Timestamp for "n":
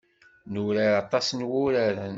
1.33-1.41